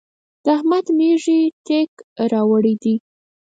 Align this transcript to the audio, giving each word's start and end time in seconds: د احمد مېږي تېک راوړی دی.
د 0.43 0.45
احمد 0.57 0.85
مېږي 0.97 1.41
تېک 1.67 1.91
راوړی 2.31 2.75
دی. 2.83 2.95